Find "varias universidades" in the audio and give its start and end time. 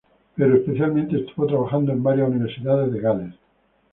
2.01-2.91